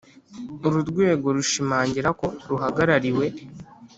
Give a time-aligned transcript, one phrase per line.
[0.65, 3.25] Uru rwego rushimangira ko ruhagarariwe